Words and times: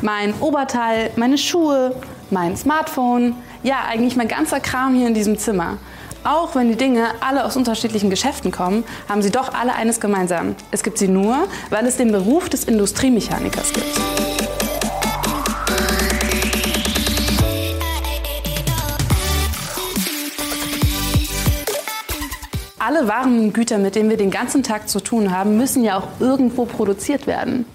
Mein 0.00 0.32
Oberteil, 0.40 1.10
meine 1.16 1.36
Schuhe, 1.36 1.92
mein 2.30 2.56
Smartphone, 2.56 3.34
ja 3.64 3.78
eigentlich 3.88 4.14
mein 4.14 4.28
ganzer 4.28 4.60
Kram 4.60 4.94
hier 4.94 5.08
in 5.08 5.14
diesem 5.14 5.38
Zimmer. 5.38 5.78
Auch 6.22 6.54
wenn 6.54 6.68
die 6.68 6.76
Dinge 6.76 7.08
alle 7.20 7.44
aus 7.44 7.56
unterschiedlichen 7.56 8.08
Geschäften 8.08 8.52
kommen, 8.52 8.84
haben 9.08 9.22
sie 9.22 9.30
doch 9.30 9.54
alle 9.54 9.74
eines 9.74 10.00
gemeinsam. 10.00 10.54
Es 10.70 10.84
gibt 10.84 10.98
sie 10.98 11.08
nur, 11.08 11.48
weil 11.70 11.84
es 11.86 11.96
den 11.96 12.12
Beruf 12.12 12.48
des 12.48 12.64
Industriemechanikers 12.64 13.72
gibt. 13.72 14.37
Alle 22.80 23.08
Waren 23.08 23.40
und 23.40 23.54
Güter, 23.54 23.78
mit 23.78 23.96
denen 23.96 24.08
wir 24.08 24.16
den 24.16 24.30
ganzen 24.30 24.62
Tag 24.62 24.88
zu 24.88 25.00
tun 25.00 25.36
haben, 25.36 25.56
müssen 25.56 25.82
ja 25.82 25.98
auch 25.98 26.06
irgendwo 26.20 26.64
produziert 26.64 27.26
werden. 27.26 27.66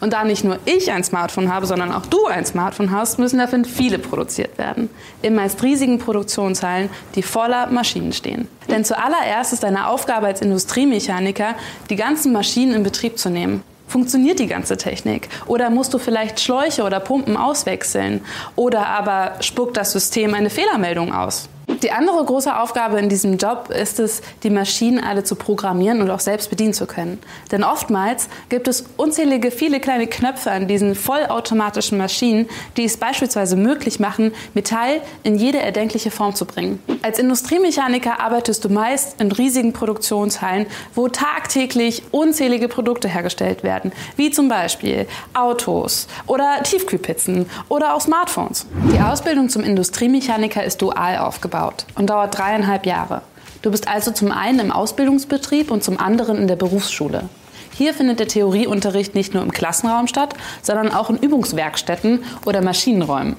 Und 0.00 0.12
da 0.12 0.22
nicht 0.22 0.44
nur 0.44 0.58
ich 0.66 0.92
ein 0.92 1.02
Smartphone 1.02 1.52
habe, 1.52 1.66
sondern 1.66 1.90
auch 1.90 2.06
du 2.06 2.26
ein 2.26 2.46
Smartphone 2.46 2.92
hast, 2.92 3.18
müssen 3.18 3.38
davon 3.38 3.64
viele 3.64 3.98
produziert 3.98 4.58
werden. 4.58 4.88
In 5.20 5.34
meist 5.34 5.60
riesigen 5.64 5.98
Produktionshallen, 5.98 6.90
die 7.16 7.22
voller 7.22 7.66
Maschinen 7.68 8.12
stehen. 8.12 8.46
Denn 8.68 8.84
zuallererst 8.84 9.52
ist 9.52 9.64
deine 9.64 9.88
Aufgabe 9.88 10.26
als 10.26 10.40
Industriemechaniker, 10.42 11.56
die 11.90 11.96
ganzen 11.96 12.32
Maschinen 12.32 12.74
in 12.74 12.82
Betrieb 12.84 13.18
zu 13.18 13.30
nehmen. 13.30 13.64
Funktioniert 13.88 14.38
die 14.38 14.46
ganze 14.46 14.76
Technik? 14.76 15.28
Oder 15.46 15.70
musst 15.70 15.92
du 15.92 15.98
vielleicht 15.98 16.40
Schläuche 16.40 16.84
oder 16.84 17.00
Pumpen 17.00 17.36
auswechseln? 17.36 18.20
Oder 18.54 18.86
aber 18.86 19.32
spuckt 19.40 19.76
das 19.76 19.92
System 19.92 20.34
eine 20.34 20.50
Fehlermeldung 20.50 21.12
aus? 21.12 21.48
Die 21.82 21.90
andere 21.90 22.24
große 22.24 22.56
Aufgabe 22.56 23.00
in 23.00 23.08
diesem 23.08 23.38
Job 23.38 23.68
ist 23.68 23.98
es, 23.98 24.22
die 24.44 24.50
Maschinen 24.50 25.02
alle 25.02 25.24
zu 25.24 25.34
programmieren 25.34 26.00
und 26.00 26.10
auch 26.10 26.20
selbst 26.20 26.48
bedienen 26.48 26.74
zu 26.74 26.86
können. 26.86 27.18
Denn 27.50 27.64
oftmals 27.64 28.28
gibt 28.50 28.68
es 28.68 28.84
unzählige 28.96 29.50
viele 29.50 29.80
kleine 29.80 30.06
Knöpfe 30.06 30.52
an 30.52 30.68
diesen 30.68 30.94
vollautomatischen 30.94 31.98
Maschinen, 31.98 32.48
die 32.76 32.84
es 32.84 32.96
beispielsweise 32.96 33.56
möglich 33.56 33.98
machen, 33.98 34.32
Metall 34.54 35.00
in 35.24 35.34
jede 35.34 35.58
erdenkliche 35.58 36.12
Form 36.12 36.36
zu 36.36 36.44
bringen. 36.44 36.80
Als 37.02 37.18
Industriemechaniker 37.18 38.20
arbeitest 38.20 38.64
du 38.64 38.68
meist 38.68 39.20
in 39.20 39.32
riesigen 39.32 39.72
Produktionshallen, 39.72 40.66
wo 40.94 41.08
tagtäglich 41.08 42.04
unzählige 42.12 42.68
Produkte 42.68 43.08
hergestellt 43.08 43.64
werden, 43.64 43.90
wie 44.14 44.30
zum 44.30 44.48
Beispiel 44.48 45.08
Autos 45.34 46.06
oder 46.28 46.62
Tiefkühlpizzen 46.62 47.46
oder 47.68 47.94
auch 47.94 48.00
Smartphones. 48.00 48.66
Die 48.94 49.00
Ausbildung 49.00 49.48
zum 49.48 49.64
Industriemechaniker 49.64 50.62
ist 50.62 50.80
dual 50.80 51.18
aufgebaut 51.18 51.71
aufgebaut 51.72 51.86
und 51.96 52.10
dauert 52.10 52.36
dreieinhalb 52.36 52.86
Jahre. 52.86 53.22
Du 53.62 53.70
bist 53.70 53.88
also 53.88 54.10
zum 54.10 54.32
einen 54.32 54.58
im 54.58 54.72
Ausbildungsbetrieb 54.72 55.70
und 55.70 55.84
zum 55.84 55.98
anderen 55.98 56.36
in 56.36 56.48
der 56.48 56.56
Berufsschule. 56.56 57.28
Hier 57.74 57.94
findet 57.94 58.20
der 58.20 58.28
Theorieunterricht 58.28 59.14
nicht 59.14 59.34
nur 59.34 59.42
im 59.42 59.52
Klassenraum 59.52 60.06
statt, 60.06 60.34
sondern 60.62 60.92
auch 60.92 61.10
in 61.10 61.16
Übungswerkstätten 61.16 62.24
oder 62.44 62.60
Maschinenräumen. 62.60 63.36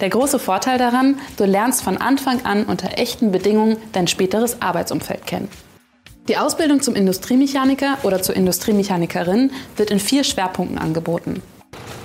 Der 0.00 0.08
große 0.08 0.38
Vorteil 0.38 0.78
daran, 0.78 1.18
du 1.36 1.44
lernst 1.44 1.82
von 1.82 1.98
Anfang 1.98 2.44
an 2.46 2.64
unter 2.64 2.98
echten 2.98 3.32
Bedingungen 3.32 3.76
dein 3.92 4.06
späteres 4.06 4.62
Arbeitsumfeld 4.62 5.26
kennen. 5.26 5.48
Die 6.28 6.38
Ausbildung 6.38 6.80
zum 6.80 6.94
Industriemechaniker 6.94 7.98
oder 8.02 8.22
zur 8.22 8.34
Industriemechanikerin 8.34 9.50
wird 9.76 9.90
in 9.90 10.00
vier 10.00 10.24
Schwerpunkten 10.24 10.78
angeboten. 10.78 11.42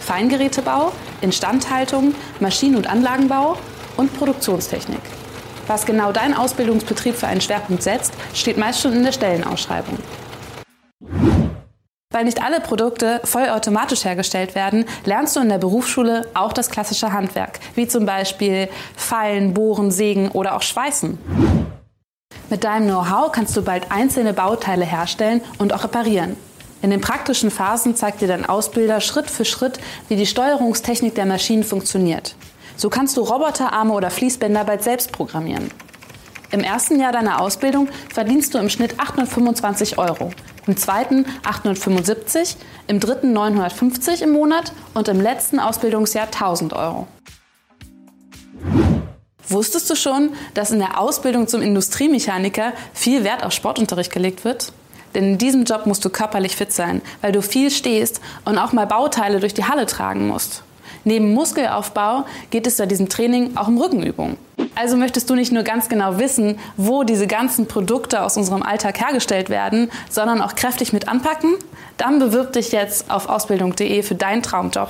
Feingerätebau, 0.00 0.90
Instandhaltung, 1.20 2.14
Maschinen- 2.40 2.76
und 2.76 2.88
Anlagenbau 2.88 3.56
und 3.96 4.12
Produktionstechnik. 4.16 5.02
Was 5.68 5.84
genau 5.84 6.12
dein 6.12 6.34
Ausbildungsbetrieb 6.34 7.14
für 7.14 7.26
einen 7.26 7.42
Schwerpunkt 7.42 7.82
setzt, 7.82 8.14
steht 8.34 8.56
meist 8.56 8.80
schon 8.80 8.94
in 8.94 9.04
der 9.04 9.12
Stellenausschreibung. 9.12 9.98
Weil 12.10 12.24
nicht 12.24 12.42
alle 12.42 12.60
Produkte 12.60 13.20
vollautomatisch 13.24 14.06
hergestellt 14.06 14.54
werden, 14.54 14.86
lernst 15.04 15.36
du 15.36 15.40
in 15.40 15.50
der 15.50 15.58
Berufsschule 15.58 16.26
auch 16.32 16.54
das 16.54 16.70
klassische 16.70 17.12
Handwerk, 17.12 17.60
wie 17.74 17.86
zum 17.86 18.06
Beispiel 18.06 18.70
Feilen, 18.96 19.52
Bohren, 19.52 19.90
Sägen 19.90 20.30
oder 20.30 20.56
auch 20.56 20.62
Schweißen. 20.62 21.18
Mit 22.48 22.64
deinem 22.64 22.86
Know-how 22.86 23.30
kannst 23.30 23.54
du 23.54 23.62
bald 23.62 23.92
einzelne 23.92 24.32
Bauteile 24.32 24.86
herstellen 24.86 25.42
und 25.58 25.74
auch 25.74 25.84
reparieren. 25.84 26.36
In 26.80 26.88
den 26.88 27.02
praktischen 27.02 27.50
Phasen 27.50 27.94
zeigt 27.94 28.22
dir 28.22 28.28
dein 28.28 28.46
Ausbilder 28.46 29.02
Schritt 29.02 29.30
für 29.30 29.44
Schritt, 29.44 29.78
wie 30.08 30.16
die 30.16 30.26
Steuerungstechnik 30.26 31.14
der 31.14 31.26
Maschinen 31.26 31.64
funktioniert. 31.64 32.36
So 32.78 32.90
kannst 32.90 33.16
du 33.16 33.22
Roboterarme 33.22 33.92
oder 33.92 34.08
Fließbänder 34.08 34.62
bald 34.62 34.84
selbst 34.84 35.10
programmieren. 35.10 35.72
Im 36.52 36.60
ersten 36.60 37.00
Jahr 37.00 37.10
deiner 37.10 37.40
Ausbildung 37.40 37.88
verdienst 38.08 38.54
du 38.54 38.58
im 38.58 38.70
Schnitt 38.70 39.00
825 39.00 39.98
Euro, 39.98 40.30
im 40.68 40.76
zweiten 40.76 41.26
875, 41.42 42.56
im 42.86 43.00
dritten 43.00 43.32
950 43.32 44.22
im 44.22 44.30
Monat 44.30 44.72
und 44.94 45.08
im 45.08 45.20
letzten 45.20 45.58
Ausbildungsjahr 45.58 46.26
1000 46.26 46.72
Euro. 46.72 47.08
Wusstest 49.48 49.90
du 49.90 49.96
schon, 49.96 50.30
dass 50.54 50.70
in 50.70 50.78
der 50.78 51.00
Ausbildung 51.00 51.48
zum 51.48 51.62
Industriemechaniker 51.62 52.74
viel 52.94 53.24
Wert 53.24 53.42
auf 53.42 53.52
Sportunterricht 53.52 54.12
gelegt 54.12 54.44
wird? 54.44 54.72
Denn 55.16 55.24
in 55.24 55.38
diesem 55.38 55.64
Job 55.64 55.86
musst 55.86 56.04
du 56.04 56.10
körperlich 56.10 56.54
fit 56.54 56.72
sein, 56.72 57.02
weil 57.22 57.32
du 57.32 57.42
viel 57.42 57.72
stehst 57.72 58.20
und 58.44 58.56
auch 58.56 58.72
mal 58.72 58.86
Bauteile 58.86 59.40
durch 59.40 59.54
die 59.54 59.64
Halle 59.64 59.86
tragen 59.86 60.28
musst. 60.28 60.62
Neben 61.04 61.32
Muskelaufbau 61.32 62.24
geht 62.50 62.66
es 62.66 62.76
bei 62.76 62.86
diesem 62.86 63.08
Training 63.08 63.56
auch 63.56 63.68
um 63.68 63.78
Rückenübungen. 63.78 64.36
Also 64.74 64.96
möchtest 64.96 65.28
du 65.30 65.34
nicht 65.34 65.52
nur 65.52 65.62
ganz 65.62 65.88
genau 65.88 66.18
wissen, 66.18 66.58
wo 66.76 67.02
diese 67.02 67.26
ganzen 67.26 67.66
Produkte 67.66 68.22
aus 68.22 68.36
unserem 68.36 68.62
Alltag 68.62 69.00
hergestellt 69.00 69.50
werden, 69.50 69.90
sondern 70.10 70.40
auch 70.40 70.54
kräftig 70.54 70.92
mit 70.92 71.08
anpacken? 71.08 71.54
Dann 71.96 72.18
bewirb 72.18 72.52
dich 72.52 72.72
jetzt 72.72 73.10
auf 73.10 73.28
ausbildung.de 73.28 74.02
für 74.02 74.14
deinen 74.14 74.42
Traumjob. 74.42 74.88